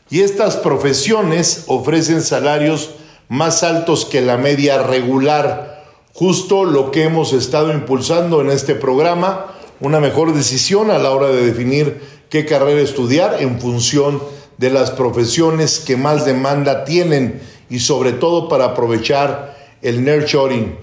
[0.09, 2.91] y estas profesiones ofrecen salarios
[3.29, 9.47] más altos que la media regular, justo lo que hemos estado impulsando en este programa,
[9.81, 12.01] una mejor decisión a la hora de definir
[12.31, 14.23] qué carrera estudiar en función
[14.59, 20.77] de las profesiones que más demanda tienen y sobre todo para aprovechar el nurturing.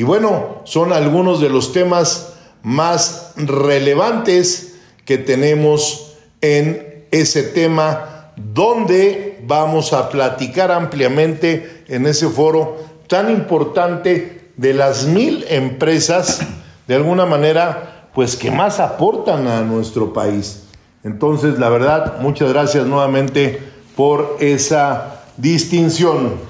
[0.00, 2.32] Y bueno, son algunos de los temas
[2.62, 12.78] más relevantes que tenemos en ese tema donde vamos a platicar ampliamente en ese foro
[13.08, 16.40] tan importante de las mil empresas,
[16.86, 20.62] de alguna manera, pues que más aportan a nuestro país.
[21.04, 23.60] Entonces, la verdad, muchas gracias nuevamente
[23.96, 26.48] por esa distinción.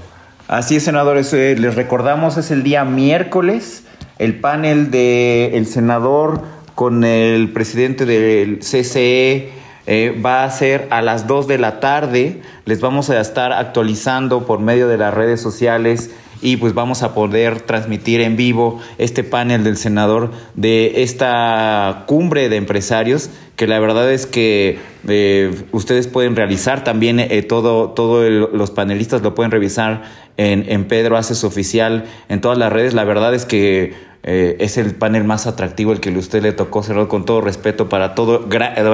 [0.50, 1.32] Así es, senadores.
[1.32, 3.84] Eh, les recordamos, es el día miércoles,
[4.18, 6.42] el panel del el senador
[6.74, 9.52] con el presidente del CCE
[9.86, 12.42] eh, va a ser a las 2 de la tarde.
[12.64, 16.10] Les vamos a estar actualizando por medio de las redes sociales
[16.42, 22.48] y pues vamos a poder transmitir en vivo este panel del senador de esta cumbre
[22.48, 28.70] de empresarios que la verdad es que eh, ustedes pueden realizar también todo todo los
[28.70, 30.02] panelistas lo pueden revisar
[30.40, 32.94] en, en Pedro Haces Oficial en todas las redes.
[32.94, 36.82] La verdad es que eh, es el panel más atractivo, el que usted le tocó
[36.82, 38.48] cerrar con todo respeto para todo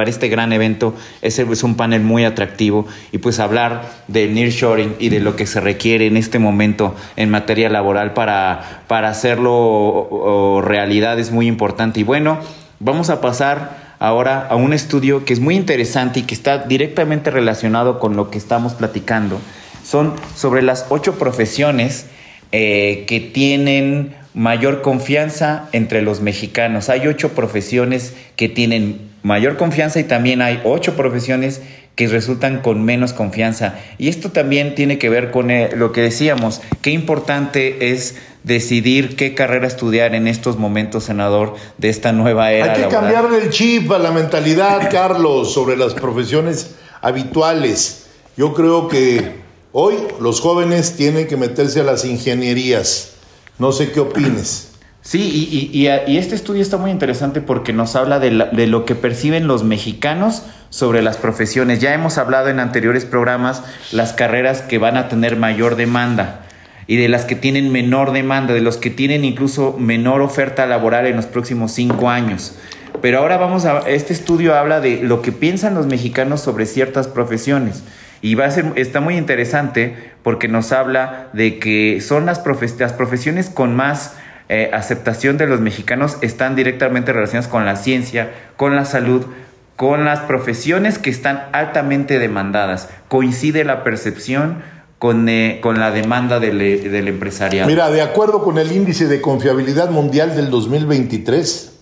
[0.07, 0.93] este gran evento.
[1.23, 5.47] Es, es un panel muy atractivo y pues hablar del nearshoring y de lo que
[5.47, 12.01] se requiere en este momento en materia laboral para, para hacerlo realidad es muy importante.
[12.01, 12.41] Y bueno,
[12.81, 17.31] vamos a pasar ahora a un estudio que es muy interesante y que está directamente
[17.31, 19.41] relacionado con lo que estamos platicando.
[19.87, 22.07] Son sobre las ocho profesiones
[22.51, 26.89] eh, que tienen mayor confianza entre los mexicanos.
[26.89, 31.63] Hay ocho profesiones que tienen mayor confianza y también hay ocho profesiones
[31.95, 33.77] que resultan con menos confianza.
[33.97, 39.17] Y esto también tiene que ver con eh, lo que decíamos, qué importante es decidir
[39.17, 42.75] qué carrera estudiar en estos momentos, senador, de esta nueva era.
[42.75, 48.09] Hay que cambiarle el chip a la mentalidad, Carlos, sobre las profesiones habituales.
[48.37, 49.46] Yo creo que
[49.79, 53.13] hoy los jóvenes tienen que meterse a las ingenierías
[53.59, 54.73] no sé qué opines.
[55.03, 59.47] Sí, y, este estudio está muy interesante porque nos habla de, de, lo que perciben
[59.47, 61.81] los mexicanos sobre las profesiones.
[61.81, 63.63] Ya hemos hablado en anteriores programas
[63.93, 66.45] las carreras que van a tener mayor demanda
[66.89, 71.07] y de las que tienen menor demanda, de los que tienen incluso menor oferta laboral
[71.07, 72.57] en los próximos cinco años.
[73.01, 77.07] Pero ahora vamos a, este estudio habla de lo que piensan los mexicanos sobre ciertas
[77.07, 77.85] profesiones.
[78.23, 83.51] Y va a ser, está muy interesante porque nos habla de que son las, profesiones
[83.51, 84.15] con más
[84.49, 89.27] eh, aceptación de los mexicanos están directamente relacionadas con la ciencia, con la salud,
[89.77, 92.89] con las profesiones que están altamente demandadas.
[93.09, 94.63] Coincide la percepción
[94.99, 97.69] con, eh, con la demanda del, del empresariado.
[97.69, 101.73] Mira, de acuerdo con el índice de confiabilidad mundial del 2023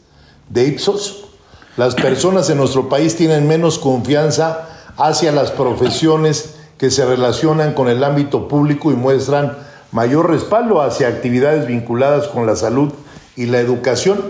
[0.48, 1.28] de Ipsos,
[1.76, 7.88] las personas en nuestro país tienen menos confianza hacia las profesiones que se relacionan con
[7.88, 9.56] el ámbito público y muestran
[9.92, 12.92] mayor respaldo hacia actividades vinculadas con la salud
[13.36, 14.20] y la educación.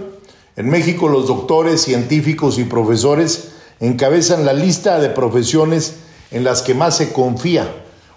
[0.56, 5.96] En México los doctores, científicos y profesores encabezan la lista de profesiones
[6.30, 7.66] en las que más se confía,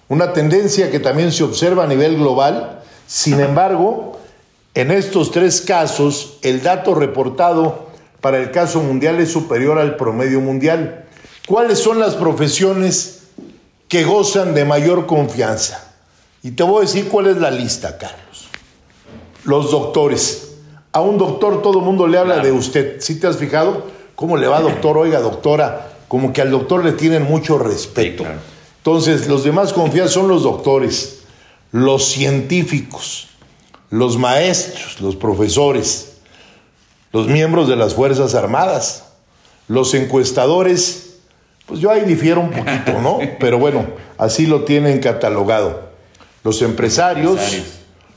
[0.10, 2.82] una tendencia que también se observa a nivel global.
[3.08, 4.18] Sin embargo,
[4.74, 7.88] en estos tres casos, el dato reportado
[8.22, 11.07] para el caso mundial es superior al promedio mundial.
[11.48, 13.22] ¿Cuáles son las profesiones
[13.88, 15.94] que gozan de mayor confianza?
[16.44, 18.50] Y te voy a decir cuál es la lista, Carlos.
[19.46, 20.56] Los doctores.
[20.92, 23.00] A un doctor todo el mundo le habla de usted.
[23.00, 23.86] ¿Sí te has fijado?
[24.16, 24.98] ¿Cómo le va, doctor?
[24.98, 25.94] Oiga, doctora.
[26.10, 28.26] Como que al doctor le tienen mucho respeto.
[28.80, 31.20] Entonces, los demás confianza son los doctores,
[31.72, 33.30] los científicos,
[33.90, 36.18] los maestros, los profesores,
[37.14, 39.06] los miembros de las Fuerzas Armadas,
[39.70, 41.07] los encuestadores
[41.68, 43.20] pues yo ahí difiero un poquito, ¿no?
[43.40, 43.86] Pero bueno,
[44.18, 45.90] así lo tienen catalogado.
[46.44, 47.40] Los empresarios,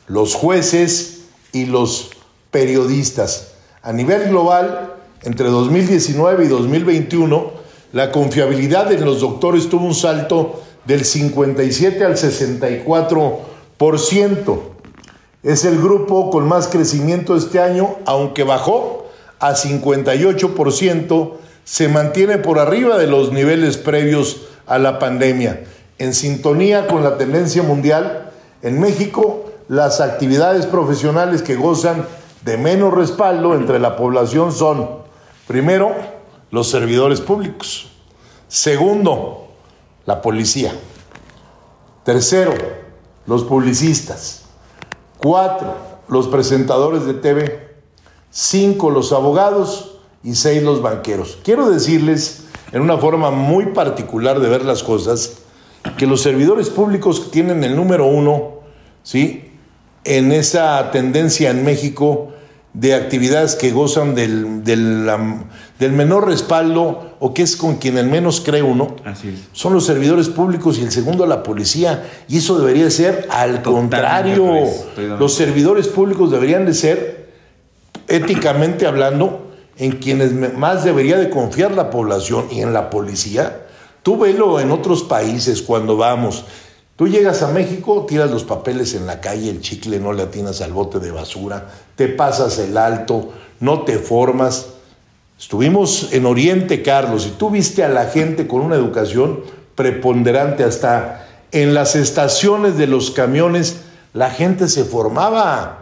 [0.07, 2.11] los jueces y los
[2.51, 3.53] periodistas.
[3.83, 7.61] A nivel global, entre 2019 y 2021,
[7.93, 14.61] la confiabilidad en los doctores tuvo un salto del 57 al 64%.
[15.43, 19.09] Es el grupo con más crecimiento este año, aunque bajó
[19.41, 21.33] a 58%
[21.65, 25.65] se mantiene por arriba de los niveles previos a la pandemia.
[25.99, 28.31] En sintonía con la tendencia mundial,
[28.63, 32.07] en México las actividades profesionales que gozan
[32.45, 34.89] de menos respaldo entre la población son,
[35.47, 35.95] primero,
[36.51, 37.89] los servidores públicos.
[38.49, 39.49] Segundo,
[40.07, 40.73] la policía.
[42.05, 42.55] Tercero,
[43.27, 44.43] los publicistas.
[45.19, 45.75] Cuatro,
[46.09, 47.77] los presentadores de TV.
[48.31, 49.90] Cinco, los abogados
[50.23, 51.39] y seis los banqueros.
[51.43, 55.39] Quiero decirles, en una forma muy particular de ver las cosas,
[55.97, 58.61] que los servidores públicos tienen el número uno,
[59.03, 59.53] ¿sí?
[60.05, 62.33] En esa tendencia en México
[62.73, 68.41] de actividades que gozan del, del, menor respaldo o que es con quien el menos
[68.41, 72.09] cree uno, Así son los servidores públicos y el segundo la policía.
[72.29, 74.67] Y eso debería ser al contrario.
[75.19, 77.33] Los servidores públicos deberían de ser,
[78.07, 79.50] éticamente hablando,
[79.81, 83.67] en quienes más debería de confiar la población y en la policía.
[84.03, 86.45] Tú velo en otros países cuando vamos.
[86.97, 90.61] Tú llegas a México, tiras los papeles en la calle, el chicle no le atinas
[90.61, 91.67] al bote de basura,
[91.97, 94.67] te pasas el alto, no te formas.
[95.39, 99.41] Estuvimos en Oriente, Carlos, y tú viste a la gente con una educación
[99.77, 103.81] preponderante hasta en las estaciones de los camiones,
[104.13, 105.80] la gente se formaba.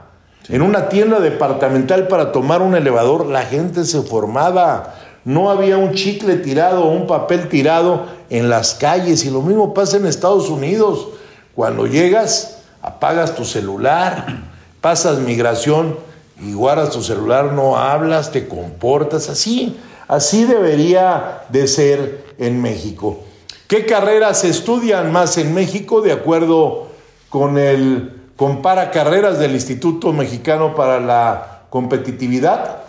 [0.48, 4.94] En una tienda departamental para tomar un elevador la gente se formaba.
[5.24, 9.24] No había un chicle tirado o un papel tirado en las calles.
[9.24, 11.08] Y lo mismo pasa en Estados Unidos.
[11.54, 14.26] Cuando llegas apagas tu celular,
[14.80, 15.96] pasas migración
[16.40, 19.76] y guardas tu celular, no hablas, te comportas así.
[20.06, 23.20] Así debería de ser en México.
[23.66, 26.86] ¿Qué carreras se estudian más en México de acuerdo
[27.28, 32.82] con el compara carreras del Instituto Mexicano para la Competitividad?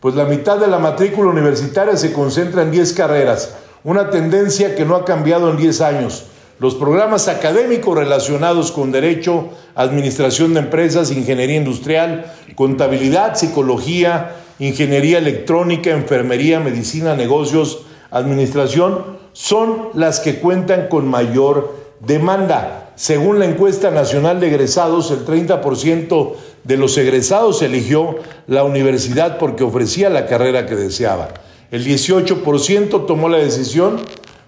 [0.00, 3.54] Pues la mitad de la matrícula universitaria se concentra en 10 carreras,
[3.84, 6.26] una tendencia que no ha cambiado en 10 años.
[6.58, 15.90] Los programas académicos relacionados con derecho, administración de empresas, ingeniería industrial, contabilidad, psicología, ingeniería electrónica,
[15.90, 22.85] enfermería, medicina, negocios, administración, son las que cuentan con mayor demanda.
[22.96, 26.32] Según la encuesta nacional de egresados, el 30%
[26.64, 28.16] de los egresados eligió
[28.46, 31.28] la universidad porque ofrecía la carrera que deseaba.
[31.70, 34.00] El 18% tomó la decisión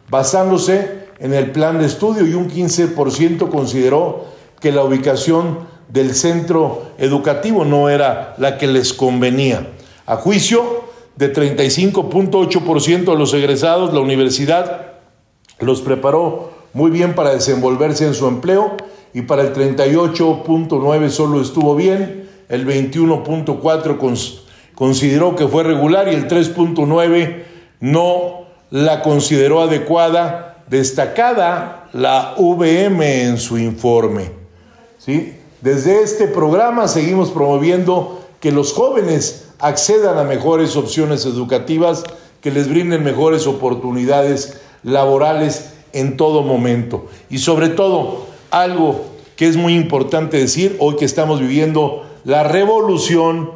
[0.08, 4.24] basándose en el plan de estudio y un 15% consideró
[4.60, 9.68] que la ubicación del centro educativo no era la que les convenía.
[10.06, 10.84] A juicio
[11.16, 14.92] de 35.8% de los egresados, la universidad
[15.58, 18.76] los preparó muy bien para desenvolverse en su empleo
[19.14, 24.40] y para el 38.9 solo estuvo bien, el 21.4
[24.74, 27.42] consideró que fue regular y el 3.9
[27.80, 34.30] no la consideró adecuada destacada la VM en su informe.
[34.98, 35.34] ¿sí?
[35.62, 42.04] Desde este programa seguimos promoviendo que los jóvenes accedan a mejores opciones educativas
[42.40, 47.06] que les brinden mejores oportunidades laborales en todo momento.
[47.30, 49.04] Y sobre todo, algo
[49.36, 53.52] que es muy importante decir hoy que estamos viviendo la revolución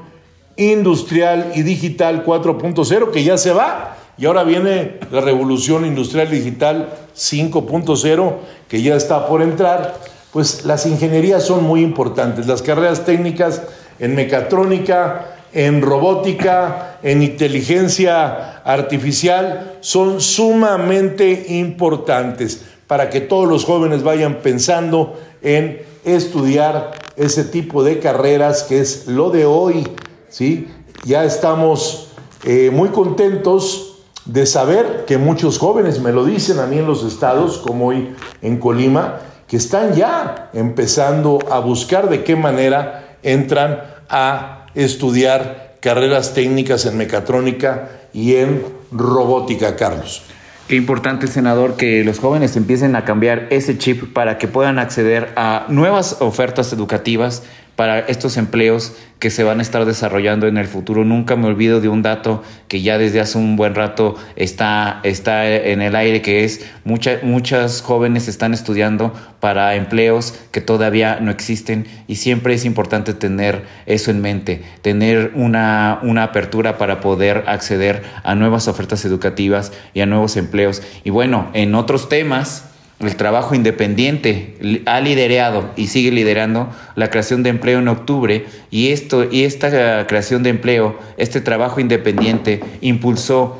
[0.56, 6.90] industrial y digital 4.0 que ya se va y ahora viene la revolución industrial digital
[7.16, 8.32] 5.0
[8.68, 9.98] que ya está por entrar.
[10.32, 12.46] Pues las ingenierías son muy importantes.
[12.46, 13.62] Las carreras técnicas
[13.98, 24.02] en mecatrónica, en robótica, en inteligencia artificial son sumamente importantes para que todos los jóvenes
[24.02, 29.86] vayan pensando en estudiar ese tipo de carreras que es lo de hoy.
[30.28, 30.68] ¿sí?
[31.04, 32.08] Ya estamos
[32.44, 37.04] eh, muy contentos de saber que muchos jóvenes me lo dicen a mí en los
[37.04, 43.80] estados, como hoy en Colima, que están ya empezando a buscar de qué manera entran
[44.08, 50.22] a estudiar carreras técnicas en mecatrónica y en robótica, Carlos.
[50.68, 55.30] Qué importante, senador, que los jóvenes empiecen a cambiar ese chip para que puedan acceder
[55.36, 57.42] a nuevas ofertas educativas
[57.76, 61.04] para estos empleos que se van a estar desarrollando en el futuro.
[61.04, 65.48] Nunca me olvido de un dato que ya desde hace un buen rato está, está
[65.48, 71.30] en el aire, que es muchas muchas jóvenes están estudiando para empleos que todavía no
[71.30, 77.44] existen y siempre es importante tener eso en mente, tener una, una apertura para poder
[77.46, 80.82] acceder a nuevas ofertas educativas y a nuevos empleos.
[81.04, 82.71] Y bueno, en otros temas,
[83.02, 88.88] el trabajo independiente ha liderado y sigue liderando la creación de empleo en octubre y
[88.88, 93.58] esto y esta creación de empleo, este trabajo independiente impulsó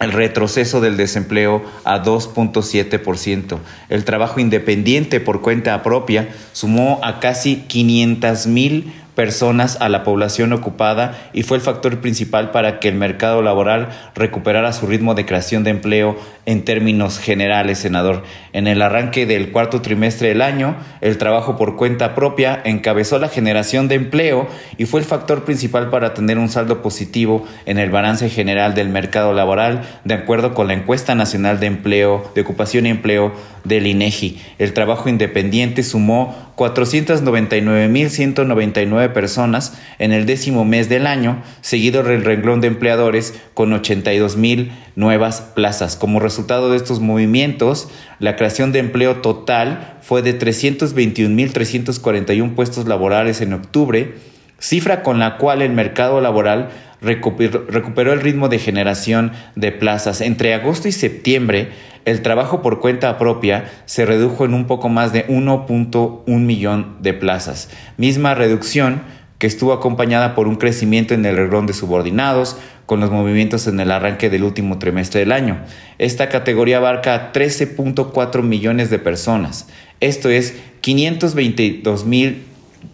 [0.00, 3.58] el retroceso del desempleo a 2.7%.
[3.88, 10.52] El trabajo independiente por cuenta propia sumó a casi 500 mil personas a la población
[10.52, 15.26] ocupada y fue el factor principal para que el mercado laboral recuperara su ritmo de
[15.26, 16.16] creación de empleo
[16.46, 18.22] en términos generales, senador.
[18.52, 23.28] En el arranque del cuarto trimestre del año, el trabajo por cuenta propia encabezó la
[23.28, 24.46] generación de empleo
[24.76, 28.88] y fue el factor principal para tener un saldo positivo en el balance general del
[28.88, 33.32] mercado laboral, de acuerdo con la encuesta nacional de empleo, de ocupación y empleo
[33.64, 34.40] del INEGI.
[34.60, 42.60] El trabajo independiente sumó 499.199 personas en el décimo mes del año, seguido del renglón
[42.60, 45.94] de empleadores con 82.000 nuevas plazas.
[45.96, 47.88] Como resultado de estos movimientos,
[48.18, 54.16] la creación de empleo total fue de 321.341 puestos laborales en octubre,
[54.58, 56.70] cifra con la cual el mercado laboral
[57.00, 60.20] recuperó el ritmo de generación de plazas.
[60.20, 61.70] Entre agosto y septiembre,
[62.04, 67.14] el trabajo por cuenta propia se redujo en un poco más de 1.1 millón de
[67.14, 69.02] plazas, misma reducción
[69.38, 73.78] que estuvo acompañada por un crecimiento en el reglón de subordinados, con los movimientos en
[73.78, 75.60] el arranque del último trimestre del año.
[75.98, 79.68] Esta categoría abarca 13.4 millones de personas.
[80.00, 82.44] Esto es 522 mil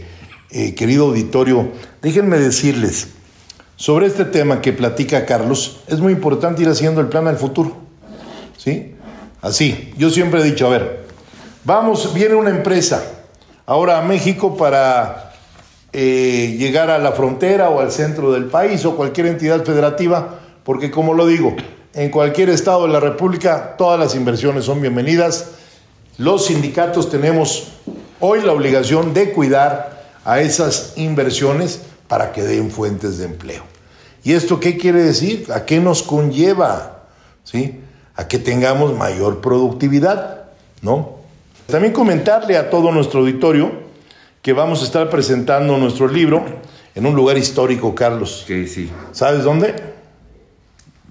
[0.52, 1.72] eh, querido auditorio.
[2.02, 3.08] Déjenme decirles,
[3.80, 7.78] sobre este tema que platica Carlos, es muy importante ir haciendo el plan al futuro.
[8.58, 8.94] ¿Sí?
[9.42, 11.06] Así, yo siempre he dicho, a ver,
[11.64, 13.02] vamos, viene una empresa
[13.66, 15.32] ahora a México para
[15.94, 20.92] eh, llegar a la frontera o al centro del país o cualquier entidad federativa, porque
[20.92, 21.56] como lo digo,
[21.94, 25.52] en cualquier estado de la República todas las inversiones son bienvenidas.
[26.18, 27.70] Los sindicatos tenemos
[28.20, 33.64] hoy la obligación de cuidar a esas inversiones para que den fuentes de empleo.
[34.24, 35.48] ¿Y esto qué quiere decir?
[35.54, 37.04] ¿A qué nos conlleva?
[37.46, 37.80] ¿Sí?
[38.16, 40.48] A que tengamos mayor productividad,
[40.82, 41.20] ¿no?
[41.68, 43.72] También comentarle a todo nuestro auditorio
[44.42, 46.44] que vamos a estar presentando nuestro libro
[46.96, 48.44] en un lugar histórico, Carlos.
[48.48, 48.90] Sí, sí.
[49.12, 49.76] ¿Sabes dónde?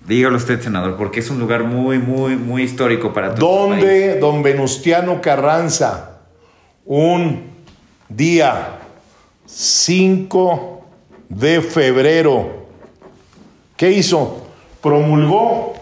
[0.06, 3.68] Dígalo usted, senador, porque es un lugar muy, muy, muy histórico para todos.
[3.70, 6.22] ¿Dónde don Venustiano Carranza,
[6.84, 7.42] un
[8.08, 8.78] día
[9.46, 10.77] 5
[11.28, 12.58] de febrero
[13.78, 14.38] ¿Qué hizo?
[14.82, 15.74] Promulgó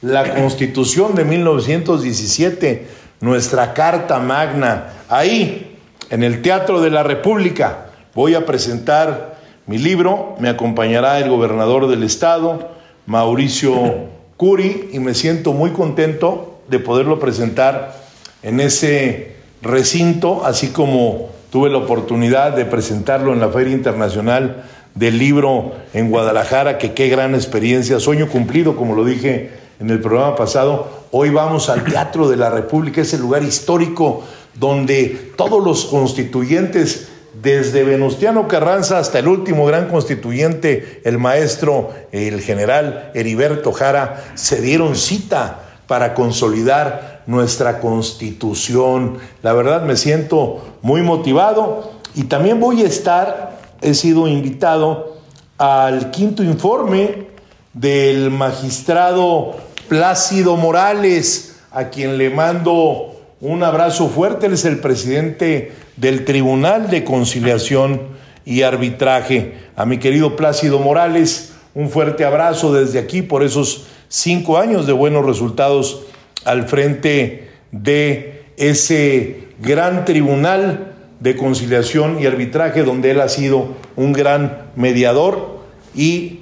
[0.00, 2.86] la Constitución de 1917,
[3.20, 4.94] nuestra Carta Magna.
[5.10, 5.76] Ahí,
[6.08, 9.36] en el Teatro de la República, voy a presentar
[9.66, 10.34] mi libro.
[10.38, 12.70] Me acompañará el gobernador del estado,
[13.04, 14.06] Mauricio
[14.38, 17.94] Curi, y me siento muy contento de poderlo presentar
[18.42, 24.64] en ese recinto, así como tuve la oportunidad de presentarlo en la Feria Internacional
[24.94, 30.00] del libro en Guadalajara, que qué gran experiencia, sueño cumplido, como lo dije en el
[30.00, 30.88] programa pasado.
[31.10, 34.24] Hoy vamos al Teatro de la República, ese lugar histórico
[34.54, 37.08] donde todos los constituyentes,
[37.42, 44.60] desde Venustiano Carranza hasta el último gran constituyente, el maestro, el general Heriberto Jara, se
[44.60, 49.18] dieron cita para consolidar nuestra constitución.
[49.42, 55.16] La verdad me siento muy motivado y también voy a estar he sido invitado
[55.58, 57.26] al quinto informe
[57.74, 59.56] del magistrado
[59.88, 64.46] Plácido Morales, a quien le mando un abrazo fuerte.
[64.46, 68.00] Él es el presidente del Tribunal de Conciliación
[68.44, 69.54] y Arbitraje.
[69.76, 74.92] A mi querido Plácido Morales, un fuerte abrazo desde aquí por esos cinco años de
[74.92, 76.02] buenos resultados
[76.44, 80.91] al frente de ese gran tribunal
[81.22, 85.60] de conciliación y arbitraje, donde él ha sido un gran mediador
[85.94, 86.40] y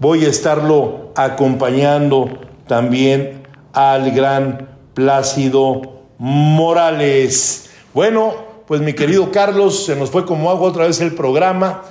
[0.00, 3.42] voy a estarlo acompañando también
[3.74, 7.68] al gran Plácido Morales.
[7.92, 8.34] Bueno,
[8.66, 11.82] pues mi querido Carlos, se nos fue como agua otra vez el programa.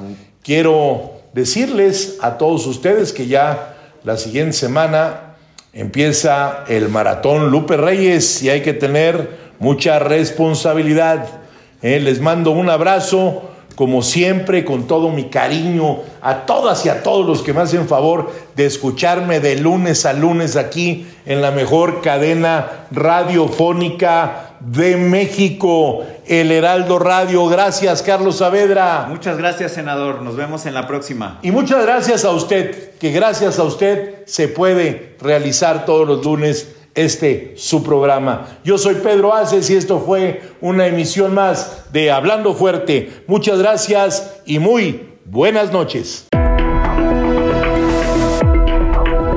[0.41, 5.35] Quiero decirles a todos ustedes que ya la siguiente semana
[5.73, 11.44] empieza el maratón Lupe Reyes y hay que tener mucha responsabilidad
[11.85, 13.43] eh, les mando un abrazo,
[13.75, 17.87] como siempre, con todo mi cariño a todas y a todos los que me hacen
[17.87, 26.03] favor de escucharme de lunes a lunes aquí en la mejor cadena radiofónica de México,
[26.25, 27.45] el Heraldo Radio.
[27.45, 29.05] Gracias, Carlos Saavedra.
[29.07, 30.23] Muchas gracias, senador.
[30.23, 31.37] Nos vemos en la próxima.
[31.43, 36.67] Y muchas gracias a usted, que gracias a usted se puede realizar todos los lunes
[36.95, 38.59] este su programa.
[38.63, 43.23] Yo soy Pedro Aces y esto fue una emisión más de Hablando Fuerte.
[43.27, 46.27] Muchas gracias y muy buenas noches.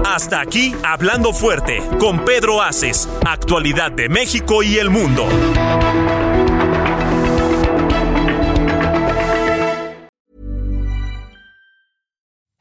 [0.04, 5.26] Hasta aquí Hablando Fuerte con Pedro Aces, actualidad de México y el mundo.